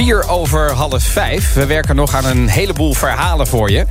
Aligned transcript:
4 0.00 0.28
over 0.28 0.72
half 0.72 1.02
5. 1.02 1.52
We 1.52 1.66
werken 1.66 1.96
nog 1.96 2.14
aan 2.14 2.24
een 2.24 2.48
heleboel 2.48 2.94
verhalen 2.94 3.46
voor 3.46 3.70
je. 3.70 3.86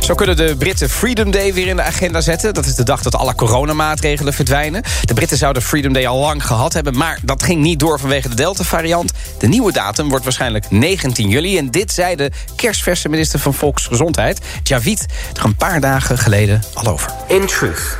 Zo 0.00 0.14
kunnen 0.14 0.36
de 0.36 0.56
Britten 0.58 0.90
Freedom 0.90 1.30
Day 1.30 1.54
weer 1.54 1.66
in 1.66 1.76
de 1.76 1.82
agenda 1.82 2.20
zetten. 2.20 2.54
Dat 2.54 2.66
is 2.66 2.74
de 2.74 2.82
dag 2.82 3.02
dat 3.02 3.14
alle 3.14 3.34
coronamaatregelen 3.34 4.32
verdwijnen. 4.32 4.82
De 5.04 5.14
Britten 5.14 5.36
zouden 5.36 5.62
Freedom 5.62 5.92
Day 5.92 6.06
al 6.06 6.18
lang 6.18 6.46
gehad 6.46 6.72
hebben... 6.72 6.96
maar 6.96 7.18
dat 7.22 7.42
ging 7.42 7.60
niet 7.60 7.78
door 7.78 8.00
vanwege 8.00 8.28
de 8.28 8.34
Delta-variant. 8.34 9.12
De 9.38 9.46
nieuwe 9.46 9.72
datum 9.72 10.08
wordt 10.08 10.24
waarschijnlijk 10.24 10.70
19 10.70 11.28
juli. 11.28 11.58
En 11.58 11.70
dit 11.70 11.92
zei 11.92 12.16
de 12.16 12.30
kerstverse 12.56 13.08
minister 13.08 13.38
van 13.38 13.54
Volksgezondheid... 13.54 14.40
Javid, 14.62 15.06
er 15.36 15.44
een 15.44 15.56
paar 15.56 15.80
dagen 15.80 16.18
geleden 16.18 16.62
al 16.74 16.86
over. 16.86 17.10
In 17.28 17.46
truth, 17.46 17.96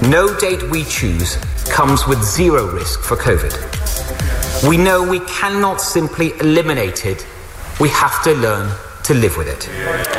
no 0.00 0.26
date 0.26 0.68
we 0.70 0.84
choose 0.88 1.36
comes 1.68 2.06
with 2.06 2.24
zero 2.24 2.76
risk 2.76 3.04
for 3.04 3.16
COVID. 3.16 3.58
We 4.68 4.76
know 4.76 5.02
we 5.02 5.18
cannot 5.20 5.80
simply 5.80 6.32
eliminate 6.38 7.04
it. 7.04 7.26
We 7.80 7.88
have 7.88 8.22
to 8.22 8.34
learn 8.34 8.70
to 9.02 9.14
live 9.14 9.38
with 9.38 9.48
it. 9.48 9.68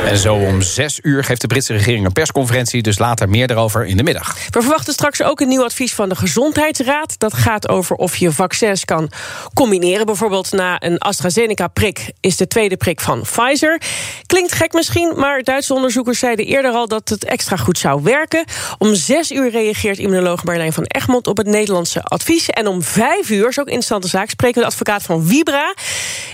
En 0.04 0.18
zo 0.18 0.34
om 0.34 0.62
zes 0.62 0.98
uur 1.02 1.24
geeft 1.24 1.40
de 1.40 1.46
Britse 1.46 1.72
regering 1.72 2.06
een 2.06 2.12
persconferentie... 2.12 2.82
dus 2.82 2.98
later 2.98 3.28
meer 3.28 3.50
erover 3.50 3.86
in 3.86 3.96
de 3.96 4.02
middag. 4.02 4.34
We 4.50 4.60
verwachten 4.60 4.92
straks 4.92 5.22
ook 5.22 5.40
een 5.40 5.48
nieuw 5.48 5.64
advies 5.64 5.94
van 5.94 6.08
de 6.08 6.16
Gezondheidsraad. 6.16 7.18
Dat 7.18 7.34
gaat 7.34 7.68
over 7.68 7.96
of 7.96 8.16
je 8.16 8.32
vaccins 8.32 8.84
kan 8.84 9.10
combineren. 9.54 10.06
Bijvoorbeeld 10.06 10.52
na 10.52 10.82
een 10.82 10.98
AstraZeneca-prik 10.98 12.12
is 12.20 12.36
de 12.36 12.46
tweede 12.46 12.76
prik 12.76 13.00
van 13.00 13.20
Pfizer. 13.20 13.80
Klinkt 14.26 14.52
gek 14.52 14.72
misschien, 14.72 15.12
maar 15.16 15.42
Duitse 15.42 15.74
onderzoekers 15.74 16.18
zeiden 16.18 16.46
eerder 16.46 16.72
al... 16.72 16.88
dat 16.88 17.08
het 17.08 17.24
extra 17.24 17.56
goed 17.56 17.78
zou 17.78 18.02
werken. 18.02 18.44
Om 18.78 18.94
zes 18.94 19.30
uur 19.30 19.50
reageert 19.50 19.98
immunoloog 19.98 20.44
Marlijn 20.44 20.72
van 20.72 20.84
Egmond 20.84 21.26
op 21.26 21.36
het 21.36 21.46
Nederlandse 21.46 22.02
advies. 22.02 22.50
En 22.50 22.66
om 22.66 22.82
vijf 22.82 23.30
uur, 23.30 23.48
is 23.48 23.58
ook 23.58 23.66
interessante 23.66 24.08
zaak, 24.08 24.30
spreken 24.30 24.54
we 24.54 24.60
de 24.60 24.66
advocaat 24.66 25.02
van 25.02 25.26
Vibra. 25.26 25.74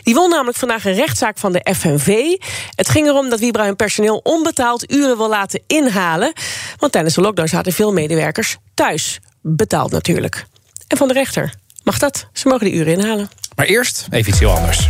Die 0.02 0.14
won 0.14 0.30
namelijk 0.30 0.58
vandaag 0.58 0.84
een 0.84 0.94
rechtszaak 0.94 1.38
van 1.38 1.52
de 1.52 1.74
FNV. 1.74 2.38
Het 2.74 2.88
ging 2.88 3.06
erom 3.06 3.28
dat 3.28 3.38
Vibra 3.38 3.64
hun 3.64 3.76
personeel 3.76 4.20
onbetaald 4.22 4.92
uren 4.92 5.16
wil 5.16 5.28
laten 5.28 5.62
inhalen. 5.66 6.32
Want 6.78 6.92
tijdens 6.92 7.14
de 7.14 7.20
lockdown 7.20 7.48
zaten 7.48 7.72
veel 7.72 7.92
medewerkers 7.92 8.56
thuis. 8.74 9.20
Betaald 9.42 9.90
natuurlijk. 9.90 10.46
En 10.86 10.96
van 10.96 11.08
de 11.08 11.14
rechter 11.14 11.54
mag 11.82 11.98
dat. 11.98 12.26
Ze 12.32 12.48
mogen 12.48 12.66
die 12.66 12.74
uren 12.74 12.92
inhalen. 12.92 13.30
Maar 13.56 13.66
eerst 13.66 14.06
even 14.10 14.30
iets 14.30 14.38
heel 14.38 14.56
anders. 14.56 14.88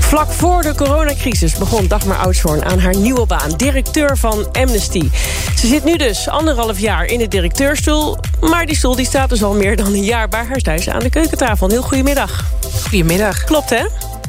Vlak 0.00 0.30
voor 0.30 0.62
de 0.62 0.74
coronacrisis 0.74 1.54
begon 1.54 1.88
Dagmar 1.88 2.16
Oudshoorn 2.16 2.64
aan 2.64 2.78
haar 2.78 2.96
nieuwe 2.96 3.26
baan. 3.26 3.50
Directeur 3.56 4.16
van 4.16 4.52
Amnesty. 4.52 5.10
Ze 5.56 5.66
zit 5.66 5.84
nu 5.84 5.96
dus 5.96 6.28
anderhalf 6.28 6.78
jaar 6.78 7.04
in 7.04 7.18
de 7.18 7.28
directeurstoel. 7.28 8.18
Maar 8.40 8.66
die 8.66 8.76
stoel 8.76 8.96
die 8.96 9.06
staat 9.06 9.28
dus 9.28 9.42
al 9.42 9.54
meer 9.54 9.76
dan 9.76 9.86
een 9.86 10.04
jaar 10.04 10.28
bij 10.28 10.44
haar 10.44 10.58
thuis 10.58 10.88
aan 10.88 11.00
de 11.00 11.10
keukentafel. 11.10 11.68
Heel 11.68 11.82
goedemiddag. 11.82 12.44
Goedemiddag. 12.82 13.44
Klopt, 13.44 13.70
hè? 13.70 13.84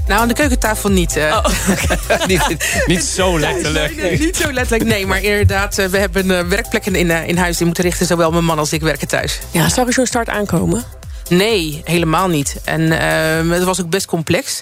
Nou, 0.07 0.21
aan 0.21 0.27
de 0.27 0.33
keukentafel 0.33 0.89
niet. 0.89 1.17
Uh. 1.17 1.23
Oh, 1.23 2.27
niet, 2.27 2.57
niet 2.85 3.03
zo 3.03 3.39
letterlijk. 3.39 3.95
Nee, 3.95 4.09
nee, 4.09 4.19
niet 4.19 4.35
zo 4.35 4.51
letterlijk. 4.51 4.89
Nee, 4.89 5.07
maar 5.07 5.21
inderdaad, 5.21 5.79
uh, 5.79 5.85
we 5.85 5.97
hebben 5.97 6.25
uh, 6.25 6.39
werkplekken 6.39 6.95
in, 6.95 7.09
in 7.09 7.37
huis 7.37 7.57
die 7.57 7.65
moeten 7.65 7.83
richten. 7.83 8.05
Zowel 8.05 8.31
mijn 8.31 8.45
man 8.45 8.59
als 8.59 8.73
ik 8.73 8.81
werken 8.81 9.07
thuis. 9.07 9.39
Ja, 9.51 9.69
zou 9.69 9.87
er 9.87 9.93
zo'n 9.93 10.05
start 10.05 10.29
aankomen? 10.29 10.83
Nee, 11.29 11.81
helemaal 11.83 12.27
niet. 12.27 12.55
En 12.63 12.81
uh, 12.81 13.53
het 13.55 13.63
was 13.63 13.81
ook 13.81 13.89
best 13.89 14.05
complex. 14.05 14.61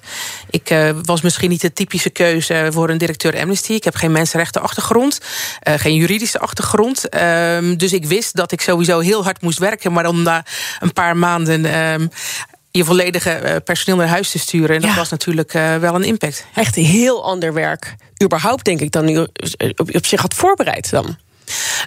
Ik 0.49 0.69
uh, 0.69 0.89
was 1.03 1.21
misschien 1.21 1.49
niet 1.49 1.61
de 1.61 1.73
typische 1.73 2.09
keuze 2.09 2.67
voor 2.71 2.89
een 2.89 2.97
directeur 2.97 3.39
Amnesty. 3.39 3.73
Ik 3.73 3.83
heb 3.83 3.95
geen 3.95 4.11
mensenrechten 4.11 4.61
achtergrond, 4.61 5.19
uh, 5.67 5.73
geen 5.77 5.95
juridische 5.95 6.39
achtergrond. 6.39 7.07
dus 7.77 7.93
ik 7.93 8.05
wist 8.05 8.35
dat 8.35 8.51
ik 8.51 8.61
sowieso 8.61 8.99
heel 8.99 9.23
hard 9.23 9.41
moest 9.41 9.59
werken. 9.59 9.93
Maar 9.93 10.05
om 10.05 10.21
na 10.21 10.45
een 10.79 10.93
paar 10.93 11.17
maanden 11.17 11.65
ehm, 11.65 12.07
je 12.71 12.83
volledige 12.83 13.61
personeel 13.63 13.97
naar 13.97 14.07
huis 14.07 14.31
te 14.31 14.39
sturen. 14.39 14.75
En 14.75 14.81
dat 14.81 14.89
ja. 14.89 14.95
was 14.95 15.09
natuurlijk 15.09 15.53
uh, 15.53 15.75
wel 15.75 15.95
een 15.95 16.03
impact. 16.03 16.45
Echt 16.55 16.75
heel 16.75 17.23
ander 17.23 17.53
werk. 17.53 17.95
Überhaupt 18.23 18.65
denk 18.65 18.79
ik 18.79 18.91
dan 18.91 19.09
u 19.09 19.17
op, 19.17 19.95
op 19.95 20.05
zich 20.05 20.21
had 20.21 20.33
voorbereid 20.33 20.89
dan. 20.89 21.17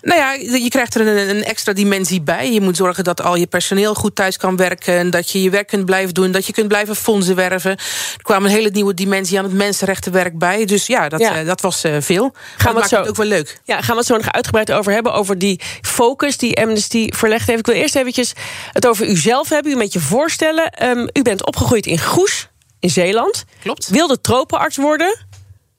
Nou 0.03 0.21
ja, 0.21 0.33
je 0.59 0.69
krijgt 0.69 0.95
er 0.95 1.07
een, 1.07 1.29
een, 1.37 1.45
extra 1.45 1.73
dimensie 1.73 2.23
bij. 2.23 2.53
Je 2.53 2.61
moet 2.61 2.77
zorgen 2.77 3.05
dat 3.05 3.23
al 3.23 3.37
je 3.37 3.47
personeel 3.47 3.95
goed 3.95 4.15
thuis 4.15 4.37
kan 4.37 4.57
werken... 4.57 5.11
dat 5.11 5.31
je 5.31 5.43
je 5.43 5.51
werk 5.51 5.67
kunt 5.67 5.85
blijven 5.85 6.15
doen, 6.15 6.33
dat 6.33 6.47
je 6.47 6.53
kunt 6.53 6.69
blijven 6.69 6.97
fondsen 6.97 7.35
werven. 7.35 7.71
Er 7.71 8.23
kwam 8.23 8.45
een 8.45 8.51
hele 8.51 8.71
nieuwe 8.71 8.95
dimensie 8.95 9.39
aan 9.39 9.45
het 9.45 9.53
mensenrechtenwerk 9.53 10.39
bij. 10.39 10.65
Dus 10.65 10.87
ja, 10.87 11.09
dat, 11.09 11.21
ja. 11.21 11.41
Uh, 11.41 11.47
dat 11.47 11.61
was 11.61 11.85
uh, 11.85 11.97
veel. 12.01 12.35
Gaan 12.57 12.75
we 12.75 12.81
het 12.81 12.89
zo, 12.89 12.99
het 12.99 13.09
ook 13.09 13.17
wel 13.17 13.27
leuk. 13.27 13.61
Ja, 13.65 13.81
gaan 13.81 13.93
we 13.93 13.99
het 13.99 14.07
zo 14.07 14.17
nog 14.17 14.33
uitgebreid 14.33 14.73
over 14.73 14.93
hebben... 14.93 15.13
over 15.13 15.39
die 15.39 15.61
focus 15.81 16.37
die 16.37 16.61
Amnesty 16.61 17.09
verlegd 17.11 17.47
heeft. 17.47 17.59
Ik 17.59 17.67
wil 17.67 17.75
eerst 17.75 17.97
eventjes 17.97 18.33
het 18.73 18.87
over 18.87 19.09
uzelf 19.09 19.49
hebben, 19.49 19.73
u 19.73 19.77
met 19.77 19.93
je 19.93 20.01
voorstellen. 20.01 20.89
Um, 20.89 21.09
u 21.13 21.23
bent 21.23 21.47
opgegroeid 21.47 21.87
in 21.87 21.99
Goes, 21.99 22.49
in 22.81 22.91
Zeeland. 22.91 23.45
Klopt. 23.63 23.89
Wilde 23.89 24.21
tropenarts 24.21 24.77
worden. 24.77 25.27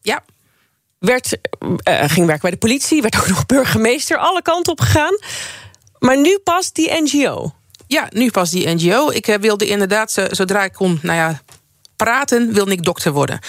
Ja 0.01 0.23
werd, 1.05 1.37
uh, 1.59 2.03
ging 2.07 2.25
werken 2.25 2.41
bij 2.41 2.51
de 2.51 2.57
politie, 2.57 3.01
werd 3.01 3.17
ook 3.19 3.27
nog 3.35 3.45
burgemeester, 3.45 4.17
alle 4.17 4.41
kanten 4.41 4.71
op 4.71 4.81
gegaan. 4.81 5.17
Maar 5.99 6.17
nu 6.17 6.39
pas 6.43 6.71
die 6.71 7.01
NGO. 7.01 7.53
Ja, 7.87 8.07
nu 8.09 8.31
pas 8.31 8.49
die 8.49 8.67
NGO. 8.67 9.09
Ik 9.09 9.27
uh, 9.27 9.35
wilde 9.35 9.67
inderdaad, 9.67 10.27
zodra 10.29 10.63
ik 10.63 10.73
kon, 10.73 10.99
nou 11.01 11.17
ja, 11.17 11.41
praten, 11.95 12.53
wilde 12.53 12.71
ik 12.71 12.83
dokter 12.83 13.11
worden. 13.11 13.39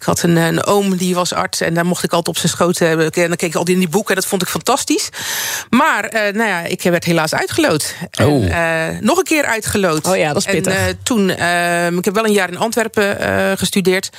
Ik 0.00 0.06
had 0.06 0.22
een, 0.22 0.36
een, 0.36 0.64
oom, 0.64 0.96
die 0.96 1.14
was 1.14 1.32
arts... 1.32 1.60
en 1.60 1.74
daar 1.74 1.86
mocht 1.86 2.04
ik 2.04 2.12
altijd 2.12 2.36
op 2.36 2.40
zijn 2.40 2.52
schoot 2.52 2.78
hebben. 2.78 3.10
En 3.10 3.28
dan 3.28 3.36
keek 3.36 3.48
ik 3.48 3.54
altijd 3.54 3.76
in 3.76 3.82
die 3.82 3.92
boeken 3.92 4.14
en 4.14 4.20
dat 4.20 4.30
vond 4.30 4.42
ik 4.42 4.48
fantastisch. 4.48 5.08
Maar, 5.70 6.04
uh, 6.04 6.20
nou 6.20 6.48
ja, 6.48 6.60
ik 6.60 6.82
werd 6.82 7.04
helaas 7.04 7.34
uitgeloot. 7.34 7.94
Oh. 8.22 8.44
En, 8.44 8.94
uh, 8.94 9.00
nog 9.00 9.18
een 9.18 9.24
keer 9.24 9.44
uitgeloot. 9.44 10.06
Oh 10.06 10.16
ja, 10.16 10.32
dat 10.32 10.46
is 10.46 10.52
pittig. 10.52 10.74
En 10.74 10.86
uh, 10.86 10.94
toen, 11.02 11.30
ik 11.98 12.04
heb 12.04 12.14
wel 12.14 12.24
een 12.24 12.32
jaar 12.32 12.48
in 12.48 12.58
Antwerpen 12.58 13.58
gestudeerd... 13.58 14.10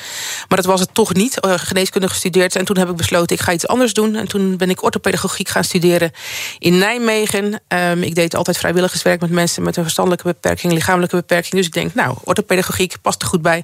maar 0.47 0.57
dat 0.57 0.65
was 0.65 0.79
het 0.79 0.93
toch 0.93 1.13
niet, 1.13 1.37
geneeskunde 1.41 2.09
gestudeerd. 2.09 2.55
En 2.55 2.65
toen 2.65 2.77
heb 2.77 2.89
ik 2.89 2.95
besloten, 2.95 3.35
ik 3.35 3.41
ga 3.41 3.51
iets 3.51 3.67
anders 3.67 3.93
doen. 3.93 4.15
En 4.15 4.27
toen 4.27 4.57
ben 4.57 4.69
ik 4.69 4.83
orthopedagogiek 4.83 5.49
gaan 5.49 5.63
studeren 5.63 6.11
in 6.59 6.77
Nijmegen. 6.77 7.61
Um, 7.67 8.03
ik 8.03 8.15
deed 8.15 8.35
altijd 8.35 8.57
vrijwilligerswerk 8.57 9.21
met 9.21 9.31
mensen... 9.31 9.63
met 9.63 9.77
een 9.77 9.83
verstandelijke 9.83 10.27
beperking, 10.27 10.73
lichamelijke 10.73 11.15
beperking. 11.15 11.53
Dus 11.55 11.65
ik 11.65 11.73
denk, 11.73 11.93
nou, 11.93 12.17
orthopedagogiek 12.23 12.95
past 13.01 13.21
er 13.21 13.27
goed 13.27 13.41
bij. 13.41 13.63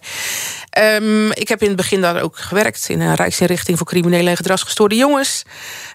Um, 0.82 1.32
ik 1.32 1.48
heb 1.48 1.62
in 1.62 1.68
het 1.68 1.78
begin 1.78 2.02
daar 2.02 2.22
ook 2.22 2.38
gewerkt... 2.38 2.90
in 2.90 3.02
een 3.02 3.16
Rijksinrichting 3.16 3.78
voor 3.78 3.88
criminele 3.88 4.30
en 4.30 4.36
gedragsgestoorde 4.36 4.96
jongens... 4.96 5.44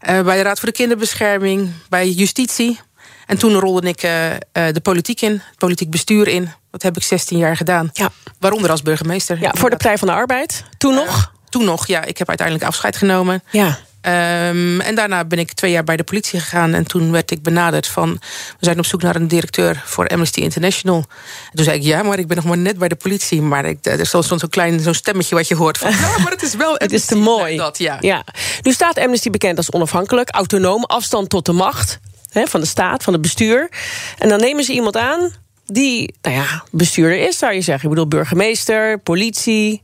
Uh, 0.09 0.21
bij 0.21 0.37
de 0.37 0.43
Raad 0.43 0.59
voor 0.59 0.69
de 0.69 0.75
Kinderbescherming, 0.75 1.73
bij 1.89 2.09
Justitie. 2.09 2.81
En 3.27 3.39
toen 3.39 3.55
rolde 3.55 3.89
ik 3.89 4.03
uh, 4.03 4.31
uh, 4.31 4.37
de 4.53 4.81
politiek 4.83 5.21
in, 5.21 5.33
het 5.33 5.59
politiek 5.59 5.91
bestuur 5.91 6.29
in. 6.29 6.53
Dat 6.71 6.83
heb 6.83 6.97
ik 6.97 7.03
16 7.03 7.39
jaar 7.39 7.57
gedaan. 7.57 7.91
Ja. 7.93 8.11
Waaronder 8.39 8.71
als 8.71 8.83
burgemeester. 8.83 9.41
Ja, 9.41 9.51
voor 9.55 9.71
de 9.71 9.77
Partij 9.77 9.99
van 9.99 10.09
de 10.09 10.15
Arbeid. 10.15 10.65
Toen 10.79 10.95
nog? 10.95 11.33
Toen 11.49 11.65
nog, 11.65 11.87
ja. 11.87 12.05
Ik 12.05 12.19
heb 12.19 12.29
uiteindelijk 12.29 12.67
afscheid 12.67 12.97
genomen. 12.97 13.43
Ja. 13.51 13.79
Um, 14.07 14.81
en 14.81 14.95
daarna 14.95 15.25
ben 15.25 15.39
ik 15.39 15.53
twee 15.53 15.71
jaar 15.71 15.85
bij 15.85 15.97
de 15.97 16.05
politie 16.05 16.41
gegaan. 16.41 16.75
En 16.75 16.87
toen 16.87 17.13
werd 17.13 17.31
ik 17.31 17.43
benaderd 17.43 17.87
van... 17.87 18.19
we 18.59 18.65
zijn 18.65 18.79
op 18.79 18.87
zoek 18.87 19.03
naar 19.03 19.17
een 19.17 19.29
directeur 19.29 19.83
voor 19.85 20.09
Amnesty 20.09 20.41
International. 20.41 21.05
En 21.51 21.57
toen 21.57 21.65
zei 21.65 21.77
ik, 21.77 21.83
ja, 21.83 22.03
maar 22.03 22.19
ik 22.19 22.27
ben 22.27 22.37
nog 22.37 22.47
maar 22.47 22.59
net 22.59 22.79
bij 22.79 22.89
de 22.89 22.95
politie. 22.95 23.43
Maar 23.43 23.65
ik, 23.65 23.87
er 23.87 24.07
stond 24.07 24.25
zo'n 24.25 24.49
klein 24.49 24.81
zo'n 24.81 24.95
stemmetje 24.95 25.35
wat 25.35 25.49
je 25.49 25.55
hoort 25.55 25.79
van... 25.79 25.91
ja, 25.91 26.19
maar 26.23 26.33
het 26.33 26.43
is 26.43 26.55
wel 26.55 26.75
Het 26.79 26.93
is 26.93 27.05
te 27.05 27.17
mooi. 27.17 27.57
Dat, 27.57 27.79
ja. 27.79 27.97
ja. 28.01 28.25
Nu 28.63 28.73
staat 28.73 28.99
Amnesty 28.99 29.31
bekend 29.31 29.57
als 29.57 29.73
onafhankelijk, 29.73 30.31
autonoom... 30.31 30.85
afstand 30.85 31.29
tot 31.29 31.47
de 31.47 31.53
macht 31.53 32.01
hè, 32.31 32.47
van 32.47 32.61
de 32.61 32.67
staat, 32.67 33.03
van 33.03 33.13
het 33.13 33.23
bestuur. 33.23 33.71
En 34.19 34.29
dan 34.29 34.41
nemen 34.41 34.65
ze 34.65 34.73
iemand 34.73 34.97
aan 34.97 35.33
die, 35.67 36.15
nou 36.23 36.37
ja, 36.37 36.65
bestuurder 36.71 37.27
is, 37.27 37.39
zou 37.39 37.53
je 37.53 37.61
zeggen. 37.61 37.85
Ik 37.85 37.91
bedoel, 37.91 38.09
burgemeester, 38.09 38.99
politie... 38.99 39.81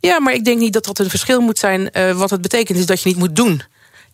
Ja, 0.00 0.20
maar 0.20 0.34
ik 0.34 0.44
denk 0.44 0.58
niet 0.58 0.72
dat 0.72 0.84
dat 0.84 0.98
een 0.98 1.10
verschil 1.10 1.40
moet 1.40 1.58
zijn. 1.58 1.90
Uh, 1.92 2.12
wat 2.12 2.30
het 2.30 2.40
betekent 2.40 2.78
is 2.78 2.86
dat 2.86 3.02
je 3.02 3.08
niet 3.08 3.18
moet 3.18 3.36
doen. 3.36 3.62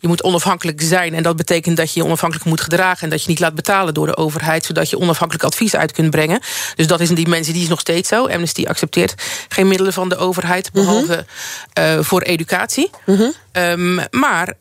Je 0.04 0.10
moet 0.10 0.22
onafhankelijk 0.22 0.80
zijn 0.82 1.14
en 1.14 1.22
dat 1.22 1.36
betekent 1.36 1.76
dat 1.76 1.92
je 1.92 2.00
je 2.00 2.06
onafhankelijk 2.06 2.48
moet 2.48 2.60
gedragen... 2.60 3.02
en 3.02 3.10
dat 3.10 3.22
je 3.22 3.28
niet 3.28 3.40
laat 3.40 3.54
betalen 3.54 3.94
door 3.94 4.06
de 4.06 4.16
overheid... 4.16 4.64
zodat 4.64 4.90
je 4.90 4.98
onafhankelijk 4.98 5.44
advies 5.44 5.76
uit 5.76 5.92
kunt 5.92 6.10
brengen. 6.10 6.40
Dus 6.74 6.86
dat 6.86 7.00
is 7.00 7.08
een 7.08 7.14
dimensie, 7.14 7.52
die 7.52 7.62
is 7.62 7.68
nog 7.68 7.80
steeds 7.80 8.08
zo. 8.08 8.26
Amnesty 8.26 8.66
accepteert 8.66 9.14
geen 9.48 9.68
middelen 9.68 9.92
van 9.92 10.08
de 10.08 10.16
overheid... 10.16 10.72
behalve 10.72 11.26
mm 11.26 11.84
-hmm. 11.84 11.98
uh, 11.98 12.04
voor 12.04 12.22
educatie. 12.22 12.90
-hmm. 13.04 13.32
um, 13.52 14.00
maar 14.10 14.52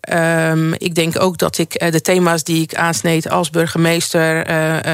um, 0.51 0.74
ik 0.78 0.95
denk 0.95 1.19
ook 1.19 1.38
dat 1.38 1.57
ik 1.57 1.84
uh, 1.84 1.92
de 1.92 2.01
thema's 2.01 2.44
die 2.44 2.62
ik 2.62 2.75
aansneed... 2.75 3.30
als 3.30 3.50
burgemeester 3.50 4.38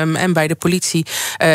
um, 0.01 0.16
en 0.16 0.34
bij 0.34 0.48
de 0.48 0.56
politie... 0.56 1.06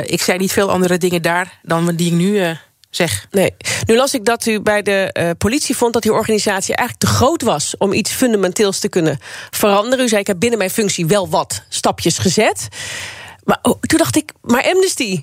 ik 0.06 0.23
zei 0.23 0.38
niet 0.38 0.52
veel 0.52 0.70
andere 0.70 0.99
dingen 0.99 1.23
daar 1.23 1.58
dan 1.62 1.96
die 1.96 2.06
ik 2.06 2.19
nu 2.19 2.56
zeg. 2.96 3.26
Nee. 3.31 3.55
Nu 3.87 3.96
las 3.96 4.14
ik 4.14 4.25
dat 4.25 4.46
u 4.46 4.61
bij 4.61 4.82
de 4.82 5.17
uh, 5.19 5.31
politie 5.38 5.76
vond 5.76 5.93
dat 5.93 6.02
die 6.02 6.12
organisatie 6.12 6.76
eigenlijk 6.76 7.08
te 7.08 7.17
groot 7.17 7.43
was 7.43 7.75
om 7.79 7.93
iets 7.93 8.12
fundamenteels 8.12 8.79
te 8.79 8.88
kunnen 8.88 9.19
veranderen. 9.50 10.05
U 10.05 10.08
zei: 10.08 10.20
Ik 10.20 10.26
heb 10.26 10.38
binnen 10.38 10.58
mijn 10.58 10.70
functie 10.70 11.06
wel 11.06 11.29
wat 11.29 11.62
stapjes 11.69 12.19
gezet. 12.19 12.69
Maar 13.44 13.58
oh, 13.62 13.81
toen 13.81 13.99
dacht 13.99 14.17
ik, 14.17 14.32
maar 14.43 14.64
Amnesty, 14.64 15.20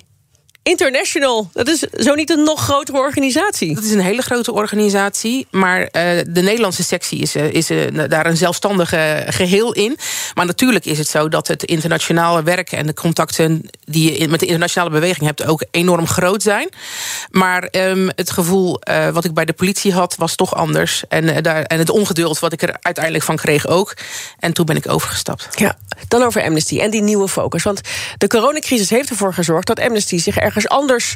International. 0.62 1.50
Dat 1.52 1.68
is 1.68 1.78
zo 1.78 2.14
niet 2.14 2.30
een 2.30 2.42
nog 2.42 2.60
grotere 2.60 2.98
organisatie. 2.98 3.74
Dat 3.74 3.84
is 3.84 3.90
een 3.90 4.00
hele 4.00 4.22
grote 4.22 4.52
organisatie. 4.52 5.46
Maar 5.50 5.80
uh, 5.80 5.88
de 6.28 6.40
Nederlandse 6.42 6.82
sectie 6.82 7.18
is, 7.18 7.36
uh, 7.36 7.52
is 7.52 7.70
uh, 7.70 8.04
daar 8.08 8.26
een 8.26 8.36
zelfstandige 8.36 9.24
geheel 9.26 9.72
in. 9.72 9.98
Maar 10.34 10.46
natuurlijk 10.46 10.84
is 10.84 10.98
het 10.98 11.08
zo 11.08 11.28
dat 11.28 11.48
het 11.48 11.64
internationale 11.64 12.42
werk... 12.42 12.72
en 12.72 12.86
de 12.86 12.94
contacten 12.94 13.70
die 13.84 14.20
je 14.20 14.28
met 14.28 14.40
de 14.40 14.46
internationale 14.46 14.90
beweging 14.90 15.26
hebt... 15.26 15.44
ook 15.44 15.64
enorm 15.70 16.06
groot 16.06 16.42
zijn. 16.42 16.68
Maar 17.30 17.68
um, 17.70 18.10
het 18.16 18.30
gevoel 18.30 18.80
wat 19.12 19.24
ik 19.24 19.34
bij 19.34 19.44
de 19.44 19.52
politie 19.52 19.92
had, 19.92 20.16
was 20.16 20.34
toch 20.34 20.54
anders. 20.54 21.04
En, 21.08 21.42
daar, 21.42 21.62
en 21.62 21.78
het 21.78 21.90
ongeduld 21.90 22.38
wat 22.38 22.52
ik 22.52 22.62
er 22.62 22.76
uiteindelijk 22.80 23.24
van 23.24 23.36
kreeg 23.36 23.66
ook. 23.66 23.96
En 24.38 24.52
toen 24.52 24.66
ben 24.66 24.76
ik 24.76 24.88
overgestapt. 24.88 25.48
Ja, 25.58 25.76
dan 26.08 26.22
over 26.22 26.42
Amnesty 26.42 26.80
en 26.80 26.90
die 26.90 27.02
nieuwe 27.02 27.28
focus. 27.28 27.62
Want 27.62 27.80
de 28.18 28.26
coronacrisis 28.26 28.90
heeft 28.90 29.10
ervoor 29.10 29.34
gezorgd... 29.34 29.66
dat 29.66 29.80
Amnesty 29.80 30.18
zich 30.18 30.36
erg 30.36 30.51
ergens 30.54 30.68
anders 30.68 31.14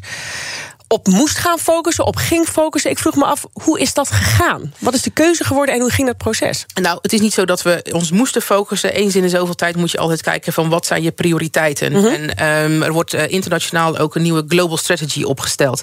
op 0.88 1.06
moest 1.06 1.38
gaan 1.38 1.58
focussen, 1.58 2.06
op 2.06 2.16
ging 2.16 2.46
focussen. 2.46 2.90
Ik 2.90 2.98
vroeg 2.98 3.16
me 3.16 3.24
af, 3.24 3.44
hoe 3.52 3.80
is 3.80 3.94
dat 3.94 4.10
gegaan? 4.10 4.74
Wat 4.78 4.94
is 4.94 5.02
de 5.02 5.10
keuze 5.10 5.44
geworden 5.44 5.74
en 5.74 5.80
hoe 5.80 5.90
ging 5.90 6.06
dat 6.06 6.16
proces? 6.16 6.66
Nou, 6.80 6.98
het 7.02 7.12
is 7.12 7.20
niet 7.20 7.32
zo 7.32 7.44
dat 7.44 7.62
we 7.62 7.84
ons 7.92 8.10
moesten 8.10 8.42
focussen. 8.42 8.92
Eens 8.92 9.16
in 9.16 9.22
de 9.22 9.28
zoveel 9.28 9.54
tijd 9.54 9.76
moet 9.76 9.90
je 9.90 9.98
altijd 9.98 10.22
kijken 10.22 10.52
van 10.52 10.68
wat 10.68 10.86
zijn 10.86 11.02
je 11.02 11.10
prioriteiten. 11.10 11.92
Mm 11.92 11.98
-hmm. 11.98 12.06
En 12.06 12.46
um, 12.70 12.82
er 12.82 12.92
wordt 12.92 13.14
uh, 13.14 13.28
internationaal 13.28 13.98
ook 13.98 14.14
een 14.14 14.22
nieuwe 14.22 14.44
global 14.48 14.76
strategy 14.76 15.22
opgesteld. 15.22 15.82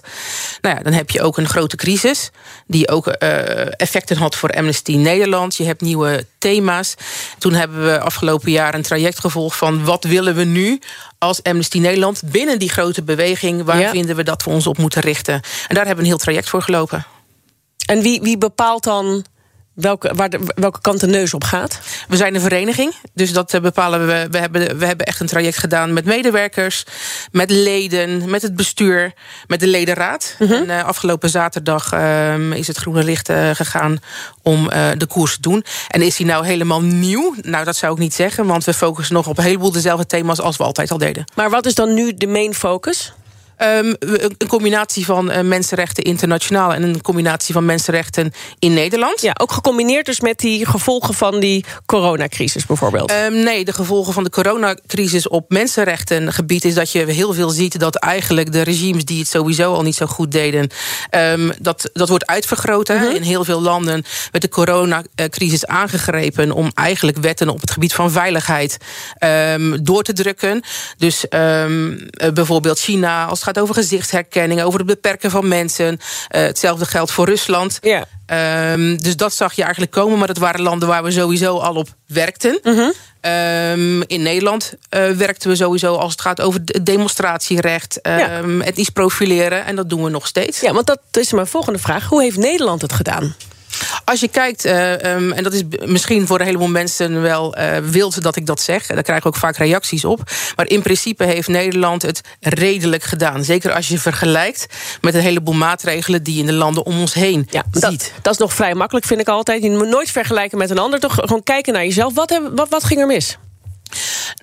Nou 0.61 0.75
ja, 0.75 0.83
dan 0.83 0.94
heb 0.94 1.09
je 1.09 1.21
ook 1.21 1.38
een 1.38 1.50
grote 1.50 1.75
crisis 1.75 2.29
die 2.67 2.89
ook 2.89 3.07
uh, 3.07 3.81
effecten 3.81 4.17
had 4.17 4.35
voor 4.35 4.50
Amnesty 4.50 4.95
Nederland. 4.95 5.55
Je 5.55 5.63
hebt 5.63 5.81
nieuwe 5.81 6.25
thema's. 6.44 6.95
Toen 7.38 7.54
hebben 7.54 7.84
we 7.84 8.00
afgelopen 8.00 8.51
jaar 8.51 8.74
een 8.74 8.81
traject 8.81 9.19
gevolgd 9.19 9.57
van 9.57 9.86
wat 9.86 10.04
willen 10.04 10.36
we 10.36 10.44
nu 10.44 10.80
als 11.18 11.44
Amnesty 11.44 11.80
Nederland 11.80 12.22
binnen 12.25 12.60
die 12.60 12.69
grote 12.69 13.04
beweging... 13.04 13.63
waar 13.63 13.80
ja. 13.80 13.90
vinden 13.90 14.16
we 14.16 14.24
dat 14.24 14.44
we 14.44 14.50
ons 14.50 14.68
op 14.68 14.78
moeten 14.78 15.01
richten? 15.01 15.34
En 15.34 15.75
daar 15.75 15.86
hebben 15.86 15.95
we 15.95 16.01
een 16.01 16.16
heel 16.16 16.18
traject 16.18 16.50
voor 16.50 16.62
gelopen. 16.62 17.06
En 17.86 18.01
wie, 18.01 18.22
wie 18.22 18.38
bepaalt 18.38 18.84
dan 18.84 19.25
welke, 19.74 20.13
waar 20.16 20.30
de, 20.30 20.40
welke 20.56 20.81
kant 20.81 21.00
de 21.00 21.07
neus 21.07 21.34
op 21.34 21.44
gaat? 21.44 21.80
We 22.07 22.15
zijn 22.15 22.35
een 22.35 22.41
vereniging, 22.41 22.94
dus 23.13 23.33
dat 23.33 23.59
bepalen 23.61 24.07
we. 24.07 24.27
We 24.31 24.38
hebben, 24.38 24.77
we 24.77 24.85
hebben 24.85 25.05
echt 25.05 25.19
een 25.19 25.27
traject 25.27 25.57
gedaan 25.57 25.94
met 25.94 26.05
medewerkers, 26.05 26.85
met 27.31 27.50
leden, 27.51 28.29
met 28.29 28.41
het 28.41 28.55
bestuur, 28.55 29.13
met 29.47 29.59
de 29.59 29.67
ledenraad. 29.67 30.35
Mm 30.39 30.47
-hmm. 30.47 30.55
En 30.55 30.67
uh, 30.67 30.83
afgelopen 30.83 31.29
zaterdag 31.29 31.94
uh, 31.94 32.51
is 32.51 32.67
het 32.67 32.77
groene 32.77 33.03
licht 33.03 33.29
uh, 33.29 33.50
gegaan 33.53 34.00
om 34.41 34.69
uh, 34.73 34.89
de 34.97 35.05
koers 35.05 35.35
te 35.35 35.41
doen. 35.41 35.65
En 35.88 36.01
is 36.01 36.15
die 36.15 36.25
nou 36.25 36.45
helemaal 36.45 36.81
nieuw? 36.81 37.35
Nou, 37.41 37.65
dat 37.65 37.75
zou 37.75 37.94
ik 37.94 38.00
niet 38.00 38.13
zeggen, 38.13 38.45
want 38.45 38.63
we 38.63 38.73
focussen 38.73 39.15
nog 39.15 39.27
op 39.27 39.38
een 39.38 39.44
heleboel 39.44 39.71
dezelfde 39.71 40.05
thema's 40.05 40.39
als 40.39 40.57
we 40.57 40.63
altijd 40.63 40.91
al 40.91 40.97
deden. 40.97 41.25
Maar 41.35 41.50
wat 41.50 41.65
is 41.65 41.75
dan 41.75 41.94
nu 41.94 42.13
de 42.13 42.27
main 42.27 42.53
focus? 42.53 43.13
Um, 43.63 43.95
een 44.38 44.48
combinatie 44.48 45.06
van 45.06 45.31
uh, 45.31 45.39
mensenrechten 45.39 46.04
internationaal... 46.04 46.74
en 46.74 46.83
een 46.83 47.01
combinatie 47.01 47.54
van 47.54 47.65
mensenrechten 47.65 48.33
in 48.60 48.74
Nederland. 48.74 49.21
Ja, 49.21 49.36
ook 49.42 49.51
gecombineerd 49.51 50.06
dus 50.06 50.19
met 50.19 50.38
die 50.38 50.65
gevolgen 50.65 51.13
van 51.13 51.39
die 51.39 51.65
coronacrisis 51.86 52.65
bijvoorbeeld? 52.65 53.12
Um, 53.12 53.44
nee, 53.44 53.65
de 53.65 53.74
gevolgen 53.74 54.13
van 54.13 54.24
de 54.24 54.30
coronacrisis 54.30 55.27
op 55.27 55.50
mensenrechtengebied... 55.50 56.65
is 56.65 56.74
dat 56.74 56.92
je 56.92 57.06
heel 57.06 57.33
veel 57.33 57.50
ziet 57.50 57.80
dat 57.80 57.95
eigenlijk 57.95 58.51
de 58.51 58.62
regimes... 58.62 59.06
die 59.06 59.19
het 59.19 59.27
sowieso 59.27 59.74
al 59.74 59.81
niet 59.81 59.95
zo 59.95 60.06
goed 60.06 60.31
deden... 60.31 60.69
Um, 61.12 61.51
dat, 61.60 61.89
dat 61.94 62.10
wordt 62.10 62.25
uitvergroot. 62.25 62.89
Uh 62.89 63.01
-huh. 63.01 63.15
In 63.15 63.21
heel 63.21 63.44
veel 63.44 63.62
landen 63.62 64.04
werd 64.31 64.44
de 64.44 64.50
coronacrisis 64.50 65.65
aangegrepen... 65.65 66.51
om 66.51 66.71
eigenlijk 66.74 67.18
wetten 67.18 67.50
op 67.50 67.62
het 67.62 67.71
gebied 67.71 67.94
van 67.94 68.12
veiligheid 68.12 68.77
door 69.81 70.04
te 70.04 70.13
drukken. 70.13 70.63
Dus 70.98 71.25
bijvoorbeeld 72.33 72.80
China... 72.80 73.25
als 73.25 73.31
het 73.31 73.44
gaat 73.44 73.51
over 73.59 73.75
gezichtsherkenning, 73.75 74.61
over 74.61 74.79
het 74.79 74.88
beperken 74.88 75.31
van 75.31 75.47
mensen. 75.47 75.94
Uh, 75.94 76.41
hetzelfde 76.41 76.85
geldt 76.85 77.11
voor 77.11 77.25
Rusland. 77.25 77.79
Ja. 77.81 78.05
Um, 78.73 79.01
dus 79.01 79.15
dat 79.15 79.33
zag 79.33 79.53
je 79.53 79.61
eigenlijk 79.61 79.91
komen. 79.91 80.17
Maar 80.17 80.27
dat 80.27 80.38
waren 80.38 80.61
landen 80.61 80.88
waar 80.88 81.03
we 81.03 81.11
sowieso 81.11 81.57
al 81.57 81.75
op 81.75 81.88
werkten. 82.07 82.59
-huh. 82.63 82.94
Um, 83.25 84.03
in 84.07 84.21
Nederland 84.21 84.73
uh, 84.89 85.09
werkten 85.09 85.50
we 85.50 85.55
sowieso 85.55 85.95
als 85.95 86.11
het 86.11 86.21
gaat 86.21 86.41
over 86.41 86.61
het 86.65 86.85
demonstratierecht, 86.85 88.00
um, 88.07 88.17
ja. 88.17 88.65
het 88.65 88.77
iets 88.77 88.89
profileren. 88.89 89.65
En 89.65 89.75
dat 89.75 89.89
doen 89.89 90.03
we 90.03 90.09
nog 90.09 90.27
steeds. 90.27 90.59
Ja, 90.59 90.73
want 90.73 90.85
dat 90.85 91.00
is 91.11 91.31
mijn 91.31 91.47
volgende 91.47 91.79
vraag. 91.79 92.07
Hoe 92.07 92.21
heeft 92.21 92.38
Nederland 92.38 92.81
het 92.81 92.94
gedaan? 92.94 93.35
Als 94.05 94.19
je 94.19 94.27
kijkt, 94.27 94.65
uh, 94.65 94.91
um, 94.91 95.31
en 95.31 95.44
dat 95.44 95.53
is 95.53 95.61
misschien 95.85 96.27
voor 96.27 96.39
een 96.39 96.45
heleboel 96.45 96.67
mensen 96.67 97.21
wel 97.21 97.57
uh, 97.57 97.77
wild 97.77 98.21
dat 98.21 98.35
ik 98.35 98.45
dat 98.45 98.61
zeg. 98.61 98.85
Daar 98.85 99.03
krijg 99.03 99.19
ik 99.19 99.25
ook 99.25 99.35
vaak 99.35 99.57
reacties 99.57 100.05
op. 100.05 100.31
Maar 100.55 100.67
in 100.67 100.81
principe 100.81 101.23
heeft 101.23 101.47
Nederland 101.47 102.01
het 102.01 102.21
redelijk 102.39 103.03
gedaan. 103.03 103.44
Zeker 103.44 103.71
als 103.73 103.88
je 103.88 104.00
vergelijkt 104.00 104.65
met 105.01 105.13
een 105.13 105.21
heleboel 105.21 105.53
maatregelen 105.53 106.23
die 106.23 106.39
in 106.39 106.45
de 106.45 106.53
landen 106.53 106.85
om 106.85 107.00
ons 107.00 107.13
heen 107.13 107.47
ja, 107.50 107.63
ziet. 107.71 107.81
Dat, 107.81 108.11
dat 108.21 108.33
is 108.33 108.39
nog 108.39 108.53
vrij 108.53 108.73
makkelijk, 108.73 109.05
vind 109.05 109.19
ik 109.19 109.27
altijd. 109.27 109.63
Je 109.63 109.69
moet 109.69 109.88
nooit 109.88 110.11
vergelijken 110.11 110.57
met 110.57 110.69
een 110.69 110.79
ander. 110.79 111.00
Toch 111.00 111.13
gewoon 111.15 111.44
kijken 111.44 111.73
naar 111.73 111.83
jezelf. 111.83 112.13
Wat, 112.13 112.29
heb, 112.29 112.51
wat, 112.55 112.69
wat 112.69 112.83
ging 112.83 113.00
er 113.00 113.07
mis? 113.07 113.38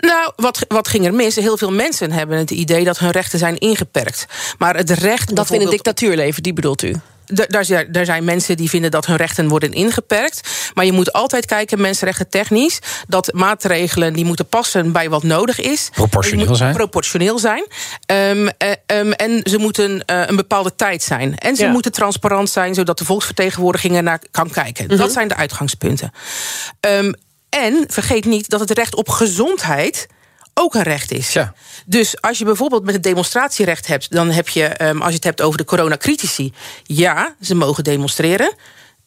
Nou, 0.01 0.33
wat, 0.37 0.65
wat 0.69 0.89
ging 0.89 1.07
er 1.07 1.15
mis? 1.15 1.37
Heel 1.37 1.57
veel 1.57 1.73
mensen 1.73 2.13
hebben 2.13 2.39
het 2.39 2.51
idee 2.51 2.85
dat 2.85 2.99
hun 2.99 3.11
rechten 3.11 3.39
zijn 3.39 3.59
ingeperkt. 3.59 4.27
Maar 4.59 4.77
het 4.77 4.91
recht... 4.91 5.37
Dat 5.37 5.49
we 5.49 5.55
in 5.55 5.61
een 5.61 5.71
dictatuur 5.71 6.17
leven, 6.17 6.43
die 6.43 6.53
bedoelt 6.53 6.83
u? 6.83 6.95
Daar, 7.33 7.91
daar 7.91 8.05
zijn 8.05 8.25
mensen 8.25 8.57
die 8.57 8.69
vinden 8.69 8.91
dat 8.91 9.07
hun 9.07 9.17
rechten 9.17 9.49
worden 9.49 9.73
ingeperkt. 9.73 10.49
Maar 10.75 10.85
je 10.85 10.93
moet 10.93 11.13
altijd 11.13 11.47
kijken, 11.47 11.81
mensenrechten 11.81 12.29
technisch... 12.29 12.79
dat 13.09 13.33
maatregelen 13.33 14.13
die 14.13 14.25
moeten 14.25 14.47
passen 14.47 14.93
bij 14.93 15.11
wat 15.11 15.23
nodig 15.23 15.61
is. 15.61 15.91
Proportioneel 15.93 16.55
zijn. 16.55 16.75
Proportioneel 16.75 17.39
zijn. 17.39 17.67
Um, 18.07 18.51
um, 18.87 19.13
en 19.13 19.41
ze 19.43 19.59
moeten 19.59 19.91
uh, 19.91 20.23
een 20.27 20.37
bepaalde 20.37 20.75
tijd 20.77 21.03
zijn. 21.03 21.39
En 21.39 21.57
ze 21.57 21.65
ja. 21.65 21.71
moeten 21.71 21.93
transparant 21.93 22.51
zijn... 22.51 22.75
zodat 22.75 22.99
de 22.99 23.05
volksvertegenwoordiging 23.05 23.97
er 23.97 24.03
naar 24.03 24.21
kan 24.31 24.51
kijken. 24.51 24.85
Mm 24.85 24.91
-hmm. 24.91 24.99
Dat 24.99 25.13
zijn 25.13 25.29
de 25.29 25.37
uitgangspunten. 25.37 26.13
Um, 26.81 27.15
en 27.51 27.85
vergeet 27.89 28.25
niet 28.25 28.51
dat 28.51 28.61
het 28.61 28.71
recht 28.71 28.95
op 28.95 29.09
gezondheid 29.09 30.07
ook 30.55 30.75
een 30.75 30.83
recht 30.83 31.13
is. 31.13 31.33
Ja. 31.33 31.53
Dus 31.87 32.21
als 32.21 32.39
je 32.39 32.45
bijvoorbeeld 32.45 32.85
met 32.85 32.95
het 32.95 33.03
demonstratierecht 33.03 33.87
hebt... 33.87 34.11
dan 34.11 34.31
heb 34.31 34.49
je, 34.49 34.85
um, 34.85 35.01
als 35.01 35.09
je 35.09 35.15
het 35.15 35.25
hebt 35.25 35.43
over 35.43 35.59
de 35.59 35.65
coronacritici... 35.65 36.53
ja, 36.83 37.35
ze 37.41 37.55
mogen 37.55 37.85
demonstreren. 37.85 38.55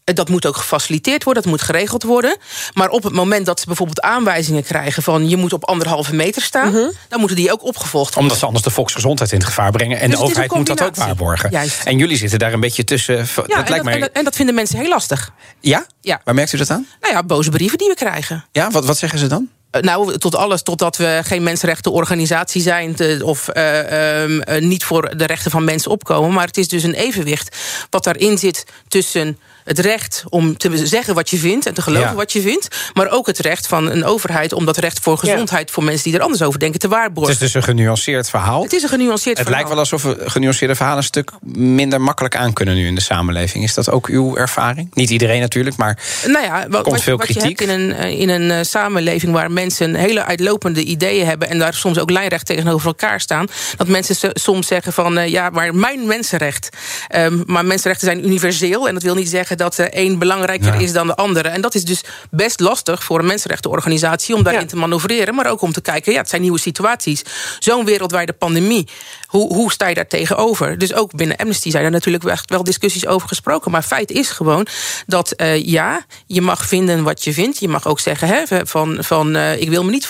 Dat 0.03 0.29
moet 0.29 0.45
ook 0.45 0.57
gefaciliteerd 0.57 1.23
worden, 1.23 1.43
dat 1.43 1.51
moet 1.51 1.61
geregeld 1.61 2.03
worden. 2.03 2.37
Maar 2.73 2.89
op 2.89 3.03
het 3.03 3.13
moment 3.13 3.45
dat 3.45 3.59
ze 3.59 3.65
bijvoorbeeld 3.65 4.01
aanwijzingen 4.01 4.63
krijgen... 4.63 5.03
van 5.03 5.29
je 5.29 5.37
moet 5.37 5.53
op 5.53 5.65
anderhalve 5.65 6.15
meter 6.15 6.41
staan... 6.41 6.67
Uh 6.67 6.73
-huh. 6.73 6.93
dan 7.09 7.19
moeten 7.19 7.37
die 7.37 7.51
ook 7.51 7.63
opgevolgd 7.63 8.13
worden. 8.13 8.21
Omdat 8.21 8.37
ze 8.37 8.45
anders 8.45 8.63
de 8.63 8.71
volksgezondheid 8.71 9.31
in 9.31 9.37
het 9.37 9.47
gevaar 9.47 9.71
brengen... 9.71 9.99
en 9.99 10.09
dus 10.09 10.19
de 10.19 10.25
overheid 10.25 10.53
moet 10.53 10.67
dat 10.67 10.83
ook 10.83 10.95
waarborgen. 10.95 11.51
Juist. 11.51 11.83
En 11.83 11.97
jullie 11.97 12.17
zitten 12.17 12.39
daar 12.39 12.53
een 12.53 12.59
beetje 12.59 12.83
tussen. 12.83 13.15
Ja, 13.15 13.23
dat 13.35 13.47
lijkt 13.47 13.69
dat, 13.69 13.83
mij... 13.83 13.93
en, 13.93 13.99
dat, 13.99 14.09
en 14.11 14.23
dat 14.23 14.35
vinden 14.35 14.55
mensen 14.55 14.79
heel 14.79 14.89
lastig. 14.89 15.31
Ja? 15.59 15.85
Ja. 16.01 16.21
Waar 16.23 16.33
merkt 16.33 16.53
u 16.53 16.57
dat 16.57 16.69
aan? 16.69 16.87
Nou 17.01 17.13
ja, 17.13 17.23
boze 17.23 17.49
brieven 17.49 17.77
die 17.77 17.87
we 17.87 17.95
krijgen. 17.95 18.45
Ja, 18.51 18.71
wat, 18.71 18.85
wat 18.85 18.97
zeggen 18.97 19.19
ze 19.19 19.27
dan? 19.27 19.49
Nou, 19.81 20.17
tot 20.17 20.35
alles, 20.35 20.61
totdat 20.61 20.97
we 20.97 21.21
geen 21.23 21.43
mensenrechtenorganisatie 21.43 22.61
zijn... 22.61 22.95
Te, 22.95 23.19
of 23.23 23.49
uh, 23.53 24.21
um, 24.21 24.41
uh, 24.49 24.61
niet 24.61 24.83
voor 24.83 25.17
de 25.17 25.25
rechten 25.25 25.51
van 25.51 25.63
mensen 25.63 25.91
opkomen. 25.91 26.33
Maar 26.33 26.47
het 26.47 26.57
is 26.57 26.67
dus 26.67 26.83
een 26.83 26.93
evenwicht 26.93 27.57
wat 27.89 28.03
daarin 28.03 28.37
zit 28.37 28.65
tussen 28.87 29.37
het 29.63 29.79
recht 29.79 30.23
om 30.29 30.57
te 30.57 30.87
zeggen 30.87 31.15
wat 31.15 31.29
je 31.29 31.37
vindt... 31.37 31.65
en 31.65 31.73
te 31.73 31.81
geloven 31.81 32.09
ja. 32.09 32.15
wat 32.15 32.31
je 32.31 32.41
vindt. 32.41 32.67
Maar 32.93 33.09
ook 33.09 33.27
het 33.27 33.39
recht 33.39 33.67
van 33.67 33.89
een 33.89 34.05
overheid 34.05 34.53
om 34.53 34.65
dat 34.65 34.77
recht 34.77 34.99
voor 34.99 35.17
gezondheid... 35.17 35.67
Ja. 35.67 35.73
voor 35.73 35.83
mensen 35.83 36.03
die 36.03 36.19
er 36.19 36.23
anders 36.23 36.41
over 36.41 36.59
denken 36.59 36.79
te 36.79 36.87
waarborgen. 36.87 37.33
Het 37.33 37.41
is 37.41 37.51
dus 37.51 37.61
een 37.61 37.67
genuanceerd 37.67 38.29
verhaal. 38.29 38.63
Het 38.63 38.73
is 38.73 38.83
een 38.83 38.89
genuanceerd 38.89 39.37
het 39.37 39.47
verhaal. 39.47 39.65
Het 39.65 39.75
lijkt 39.77 39.91
wel 39.91 40.01
alsof 40.03 40.23
we 40.23 40.29
genuanceerde 40.29 40.75
verhalen... 40.75 40.99
een 40.99 41.05
stuk 41.05 41.31
minder 41.55 42.01
makkelijk 42.01 42.35
aan 42.35 42.53
kunnen 42.53 42.75
nu 42.75 42.87
in 42.87 42.95
de 42.95 43.01
samenleving. 43.01 43.63
Is 43.63 43.73
dat 43.73 43.89
ook 43.89 44.07
uw 44.07 44.35
ervaring? 44.35 44.89
Niet 44.93 45.09
iedereen 45.09 45.41
natuurlijk, 45.41 45.75
maar 45.75 45.99
nou 46.25 46.45
ja, 46.45 46.65
wat, 46.69 46.83
komt 46.83 47.01
veel 47.01 47.17
wat 47.17 47.25
kritiek. 47.25 47.59
je 47.59 47.65
hebt 47.67 47.79
in 47.79 47.91
een, 47.91 48.17
in 48.17 48.29
een 48.29 48.65
samenleving 48.65 49.33
waar 49.33 49.51
mensen 49.51 49.62
hele 49.71 50.23
uitlopende 50.23 50.83
ideeën 50.83 51.25
hebben... 51.25 51.49
en 51.49 51.59
daar 51.59 51.73
soms 51.73 51.99
ook 51.99 52.09
lijnrecht 52.09 52.45
tegenover 52.45 52.87
elkaar 52.87 53.21
staan... 53.21 53.47
dat 53.77 53.87
mensen 53.87 54.31
soms 54.33 54.67
zeggen 54.67 54.93
van, 54.93 55.17
uh, 55.17 55.27
ja, 55.27 55.49
maar 55.49 55.75
mijn 55.75 56.07
mensenrecht... 56.07 56.69
Um, 57.15 57.43
maar 57.45 57.65
mensenrechten 57.65 58.07
zijn 58.07 58.25
universeel 58.25 58.87
en 58.87 58.93
dat 58.93 59.03
wil 59.03 59.15
niet 59.15 59.29
zeggen 59.29 59.57
dat 59.57 59.75
de 59.75 59.87
een 59.91 60.19
belangrijker 60.19 60.73
ja. 60.73 60.79
is 60.79 60.93
dan 60.93 61.07
de 61.07 61.15
andere. 61.15 61.49
En 61.49 61.61
dat 61.61 61.75
is 61.75 61.85
dus 61.85 62.03
best 62.31 62.59
lastig 62.59 63.03
voor 63.03 63.19
een 63.19 63.25
mensenrechtenorganisatie... 63.25 64.35
om 64.35 64.43
daarin 64.43 64.61
ja. 64.61 64.67
te 64.67 64.75
manoeuvreren, 64.75 65.35
maar 65.35 65.49
ook 65.49 65.61
om 65.61 65.71
te 65.71 65.81
kijken... 65.81 66.11
ja, 66.11 66.19
het 66.19 66.29
zijn 66.29 66.41
nieuwe 66.41 66.59
situaties. 66.59 67.21
Zo'n 67.59 67.85
wereldwijde 67.85 68.33
pandemie, 68.33 68.87
hoe, 69.27 69.53
hoe 69.53 69.71
sta 69.71 69.87
je 69.87 69.95
daar 69.95 70.07
tegenover? 70.07 70.77
Dus 70.77 70.93
ook 70.93 71.15
binnen 71.15 71.37
Amnesty 71.37 71.69
zijn 71.69 71.83
er 71.83 71.91
natuurlijk 71.91 72.23
echt 72.23 72.49
wel 72.49 72.63
discussies 72.63 73.05
over 73.05 73.27
gesproken. 73.27 73.71
Maar 73.71 73.81
feit 73.81 74.11
is 74.11 74.29
gewoon 74.29 74.67
dat 75.05 75.33
uh, 75.37 75.65
ja, 75.65 76.05
je 76.25 76.41
mag 76.41 76.65
vinden 76.65 77.03
wat 77.03 77.23
je 77.23 77.33
vindt. 77.33 77.59
Je 77.59 77.67
mag 77.67 77.87
ook 77.87 77.99
zeggen 77.99 78.27
hè, 78.27 78.65
van, 78.65 78.97
van 78.99 79.35
uh, 79.35 79.52
ik 79.59 79.69
wil 79.69 79.83
me 79.83 79.91
niet 79.91 80.07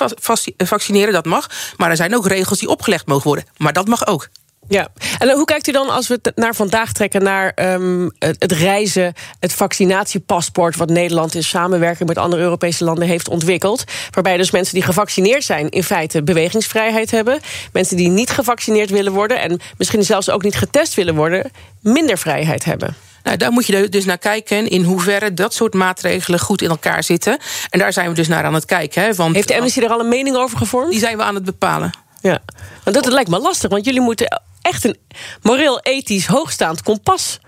vaccineren, 0.58 1.14
dat 1.14 1.26
mag. 1.26 1.50
Maar 1.78 1.90
er 1.90 1.96
zijn 1.96 2.16
ook 2.16 2.28
regels 2.28 2.60
die 2.60 2.70
opgelegd 2.70 3.08
mogen 3.08 3.28
worden. 3.28 3.46
Maar 3.58 3.74
dat 3.74 3.88
mag 3.88 4.08
ook. 4.08 4.30
Ja, 4.68 4.88
en 5.20 5.32
hoe 5.32 5.46
kijkt 5.46 5.68
u 5.68 5.72
dan 5.72 5.90
als 5.90 6.08
we 6.08 6.20
het 6.22 6.36
naar 6.36 6.56
vandaag 6.56 6.92
trekken... 6.92 7.24
naar 7.24 7.52
um, 7.56 8.12
het 8.20 8.52
reizen, 8.52 9.14
het 9.40 9.54
vaccinatiepaspoort... 9.54 10.76
wat 10.76 10.90
Nederland 10.90 11.36
in 11.36 11.44
samenwerking 11.44 12.08
met 12.10 12.18
andere 12.18 12.42
Europese 12.42 12.84
landen 12.84 13.08
heeft 13.08 13.30
ontwikkeld... 13.30 13.84
waarbij 14.12 14.38
dus 14.38 14.52
mensen 14.52 14.74
die 14.74 14.84
gevaccineerd 14.84 15.44
zijn... 15.44 15.70
in 15.70 15.84
feite 15.84 16.24
bewegingsvrijheid 16.24 17.12
hebben. 17.12 17.40
Mensen 17.72 17.98
die 17.98 18.10
niet 18.10 18.30
gevaccineerd 18.30 18.90
willen 18.90 19.14
worden... 19.14 19.42
en 19.42 19.60
misschien 19.78 20.04
zelfs 20.04 20.30
ook 20.30 20.44
niet 20.44 20.56
getest 20.56 20.94
willen 20.94 21.16
worden... 21.16 21.52
minder 21.80 22.18
vrijheid 22.18 22.66
hebben. 22.66 22.96
Nou, 23.24 23.38
daar 23.38 23.52
moet 23.52 23.66
je 23.66 23.90
dus 23.90 24.06
naar 24.06 24.18
kijken 24.18 24.68
in 24.68 24.84
hoeverre 24.84 25.34
dat 25.34 25.54
soort 25.54 25.74
maatregelen 25.74 26.40
goed 26.40 26.62
in 26.62 26.70
elkaar 26.70 27.04
zitten. 27.04 27.38
En 27.70 27.80
daar 27.80 27.94
zijn 27.94 28.10
we 28.10 28.16
dus 28.16 28.28
naar 28.28 28.44
aan 28.44 28.54
het 28.54 28.66
kijken. 28.66 29.02
Hè, 29.02 29.14
want 29.14 29.36
Heeft 29.36 29.48
de 29.48 29.56
Amnesty 29.56 29.80
er 29.80 29.90
al 29.90 30.00
een 30.00 30.10
mening 30.10 30.36
over 30.36 30.58
gevormd? 30.58 30.92
Die 30.92 31.00
zijn 31.00 31.18
we 31.18 31.24
aan 31.24 31.36
het 31.36 31.44
bepalen. 31.44 31.92
Ja, 32.22 32.42
want 32.84 32.96
dat, 32.96 33.04
dat 33.04 33.14
lijkt 33.14 33.30
me 33.30 33.40
lastig, 33.40 33.70
want 33.70 33.86
jullie 33.86 34.02
moeten 34.02 34.42
echt 34.62 34.84
een 34.84 34.98
moreel-ethisch 35.42 36.26
hoogstaand 36.26 36.82
kompas 36.82 37.40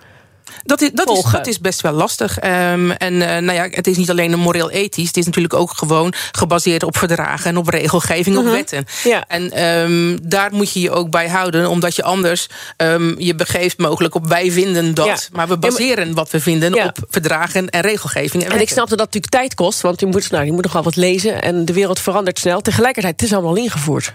dat 0.63 0.81
is, 0.81 0.91
dat, 0.93 1.09
is, 1.09 1.23
dat 1.31 1.47
is 1.47 1.59
best 1.59 1.81
wel 1.81 1.91
lastig. 1.91 2.43
Um, 2.43 2.91
en 2.91 3.13
uh, 3.13 3.19
nou 3.19 3.51
ja, 3.51 3.67
het 3.71 3.87
is 3.87 3.97
niet 3.97 4.09
alleen 4.09 4.31
een 4.31 4.39
moreel-ethisch. 4.39 5.07
Het 5.07 5.17
is 5.17 5.25
natuurlijk 5.25 5.53
ook 5.53 5.71
gewoon 5.71 6.13
gebaseerd 6.31 6.83
op 6.83 6.97
verdragen 6.97 7.49
en 7.49 7.57
op 7.57 7.67
regelgeving, 7.67 8.37
op 8.37 8.43
mhm. 8.43 8.53
wetten. 8.53 8.85
Ja. 9.03 9.23
En 9.27 9.63
um, 9.63 10.29
daar 10.29 10.53
moet 10.53 10.71
je 10.73 10.79
je 10.79 10.91
ook 10.91 11.09
bij 11.09 11.29
houden, 11.29 11.69
omdat 11.69 11.95
je 11.95 12.03
anders 12.03 12.47
um, 12.77 13.15
je 13.19 13.35
begeeft 13.35 13.77
mogelijk 13.77 14.15
op 14.15 14.27
wij 14.27 14.51
vinden 14.51 14.93
dat. 14.93 15.05
Ja. 15.05 15.17
Maar 15.31 15.47
we 15.47 15.57
baseren 15.57 16.13
wat 16.13 16.29
we 16.29 16.39
vinden 16.39 16.85
op 16.85 16.97
verdragen 17.09 17.69
en 17.69 17.81
regelgeving. 17.81 18.43
En, 18.43 18.51
en 18.51 18.61
ik 18.61 18.69
snap 18.69 18.89
dat 18.89 18.97
dat 18.97 19.13
natuurlijk 19.13 19.33
tijd 19.33 19.55
kost, 19.55 19.81
want 19.81 19.99
je 19.99 20.05
moet, 20.05 20.31
nou, 20.31 20.45
je 20.45 20.51
moet 20.51 20.63
nog 20.63 20.73
wel 20.73 20.83
wat 20.83 20.95
lezen 20.95 21.41
en 21.41 21.65
de 21.65 21.73
wereld 21.73 21.99
verandert 21.99 22.39
snel. 22.39 22.61
Tegelijkertijd, 22.61 23.21
het 23.21 23.29
is 23.29 23.33
allemaal 23.33 23.55
ingevoerd. 23.55 24.13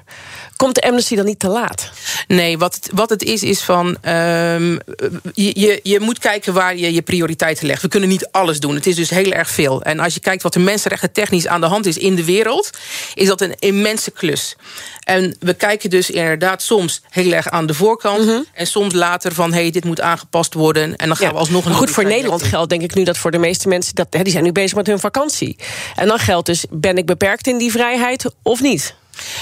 Komt 0.57 0.75
de 0.75 0.83
amnesty 0.83 1.17
dan 1.17 1.25
niet 1.25 1.39
te 1.39 1.49
laat? 1.49 1.91
Nee, 2.27 2.59
wat 2.59 2.75
het, 2.75 2.89
wat 2.95 3.11
het 3.11 3.23
is, 3.23 3.43
is 3.43 3.63
van... 3.63 3.97
Je, 5.35 5.61
je, 5.61 5.81
je 5.83 6.01
moet 6.01 6.19
kijken 6.21 6.53
waar 6.53 6.77
je 6.77 6.93
je 6.93 7.03
prioriteiten 7.03 7.67
legt. 7.67 7.83
We 7.83 7.89
kunnen 7.89 8.09
niet 8.09 8.29
alles 8.31 8.61
doen. 8.61 8.75
Het 8.75 8.87
is 8.87 8.95
dus 8.95 9.11
heel 9.11 9.33
erg 9.33 9.51
veel. 9.51 9.83
En 9.83 10.01
als 10.01 10.15
je 10.15 10.21
kijkt 10.21 10.43
wat 10.43 10.55
er 10.55 10.61
mensenrechten 10.61 11.13
technisch 11.13 11.47
aan 11.47 11.61
de 11.61 11.67
hand 11.67 11.87
is 11.87 11.99
in 11.99 12.15
de 12.15 12.25
wereld... 12.25 12.71
is 13.15 13.27
dat 13.27 13.41
een 13.41 13.55
immense 13.59 14.11
klus. 14.11 14.57
En 15.01 15.37
we 15.41 15.55
kijken 15.55 15.91
dus 15.91 16.11
inderdaad 16.11 16.63
soms 16.63 17.03
heel 17.09 17.33
erg 17.33 17.49
aan 17.49 17.67
de 17.67 17.75
voorkant... 17.75 18.27
Mhm. 18.27 18.41
en 18.55 18.67
soms 18.67 18.95
later 18.95 19.35
van, 19.35 19.53
hey, 19.53 19.71
dit 19.71 19.85
moet 19.85 20.01
aangepast 20.01 20.55
worden... 20.55 20.97
en 20.97 21.07
dan 21.07 21.17
gaan 21.17 21.33
we 21.33 21.39
alsnog 21.39 21.65
een... 21.65 21.75
goed, 21.75 21.91
voor 21.91 22.05
Nederland 22.05 22.43
geldt 22.43 22.71
denk 22.71 22.83
ik 22.83 22.95
nu 22.95 23.05
dat 23.05 23.19
voor 23.19 23.31
de 23.31 23.39
meeste 23.39 23.69
mensen... 23.69 23.95
Dat, 23.95 24.07
die 24.11 24.31
zijn 24.31 24.45
nu 24.45 24.53
bezig 24.53 24.77
met 24.77 24.87
hun 24.87 24.99
vakantie. 24.99 25.57
En 25.97 26.07
dan 26.07 26.19
geldt 26.19 26.47
dus, 26.47 26.65
ben 26.71 26.97
ik 26.97 27.07
beperkt 27.07 27.47
in 27.47 27.59
die 27.59 27.71
vrijheid 27.71 28.31
of 28.43 28.61
niet? 28.61 28.95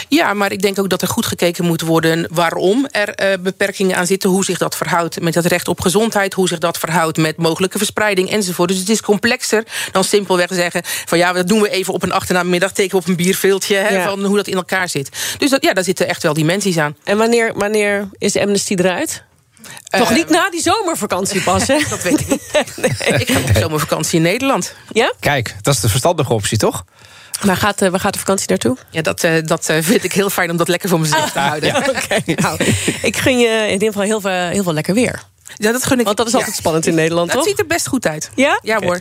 Ja, 0.09 0.35
maar 0.35 0.53
ik 0.53 0.63
denk 0.63 0.79
ook 0.79 0.91
dat 0.91 1.03
er 1.03 1.09
goed 1.09 1.27
gekeken 1.27 1.65
moet 1.65 1.81
worden... 1.81 2.27
waarom 2.31 2.87
er 2.91 3.23
uh, 3.23 3.39
beperkingen 3.41 3.97
aan 3.97 4.07
zitten, 4.07 4.31
hoe 4.31 4.45
zich 4.45 4.59
dat 4.59 4.77
verhoudt 4.77 5.21
met 5.21 5.35
het 5.35 5.47
recht 5.47 5.69
op 5.69 5.81
gezondheid... 5.81 6.35
hoe 6.35 6.49
zich 6.49 6.59
dat 6.59 6.79
verhoudt 6.79 7.17
met 7.17 7.37
mogelijke 7.37 7.79
verspreiding 7.79 8.31
enzovoort. 8.31 8.69
Dus 8.69 8.79
het 8.79 8.89
is 8.89 9.01
complexer 9.01 9.65
dan 9.93 10.05
simpelweg 10.05 10.49
zeggen... 10.53 10.83
van 10.85 11.19
ja, 11.19 11.33
dat 11.33 11.49
doen 11.49 11.61
we 11.61 11.71
even 11.71 11.95
op 11.95 12.03
een 12.03 12.13
achternamiddag... 12.13 12.73
tekenen 12.73 13.03
op 13.03 13.09
een 13.09 13.17
bierveeltje, 13.17 13.77
hè, 13.77 14.03
van 14.03 14.25
hoe 14.25 14.37
dat 14.37 14.47
in 14.47 14.57
elkaar 14.57 14.89
zit. 14.89 15.11
Dus 15.39 15.51
dat, 15.51 15.63
ja, 15.63 15.73
daar 15.73 15.85
zitten 15.85 16.09
echt 16.09 16.23
wel 16.23 16.35
dimensies 16.35 16.79
aan. 16.79 16.97
En 17.05 17.19
wanneer, 17.19 17.53
wanneer 17.55 18.09
is 18.19 18.33
de 18.33 18.41
amnesty 18.41 18.75
eruit? 18.75 19.27
Toch 19.89 20.11
niet 20.11 20.29
na 20.29 20.51
die 20.51 20.63
zomervakantie 20.63 21.43
pas, 21.43 21.67
hè? 21.67 21.79
dat 21.91 22.03
weet 22.03 22.21
ik 22.21 22.29
niet. 22.29 22.51
nee. 22.77 23.19
Ik 23.19 23.31
ga 23.31 23.41
op 23.41 23.57
zomervakantie 23.57 24.17
in 24.17 24.23
Nederland. 24.23 24.75
Ja? 24.93 25.13
Kijk, 25.21 25.57
dat 25.63 25.75
is 25.75 25.81
de 25.81 25.89
verstandige 25.89 26.33
optie, 26.33 26.59
toch? 26.59 26.85
Waar 27.41 27.57
gaat, 27.57 27.83
uh, 27.83 27.89
waar 27.89 28.01
gaat 28.01 28.13
de 28.13 28.19
vakantie 28.19 28.49
naartoe? 28.49 28.77
Ja, 28.91 29.03
dat, 29.03 29.25
uh, 29.25 29.33
dat 29.45 29.69
uh, 29.71 29.77
vind 29.81 30.05
ik 30.05 30.13
heel 30.13 30.31
fijn 30.31 30.51
om 30.51 30.57
dat 30.57 30.69
lekker 30.69 30.89
voor 30.89 31.01
mezelf 31.01 31.31
te 31.31 31.39
houden. 31.39 31.69
Ja, 31.79 31.79
okay. 31.79 32.23
nou, 32.37 32.65
ik 33.03 33.17
gun 33.17 33.39
je 33.39 33.49
in 33.49 33.73
ieder 33.73 33.89
geval 33.89 34.03
heel 34.03 34.21
veel, 34.21 34.31
heel 34.31 34.63
veel 34.63 34.73
lekker 34.73 34.95
weer. 34.95 35.23
Ja, 35.55 35.73
dat 35.73 35.85
gun 35.85 35.99
ik. 35.99 36.05
Want 36.05 36.17
dat 36.17 36.27
is 36.27 36.35
altijd 36.35 36.55
spannend 36.55 36.87
in 36.87 36.95
Nederland, 36.95 37.31
toch? 37.31 37.39
Dat 37.39 37.49
ziet 37.49 37.59
er 37.59 37.67
best 37.67 37.87
goed 37.87 38.07
uit. 38.07 38.31
Ja? 38.35 38.59
Ja 38.63 38.81
hoor. 38.81 39.01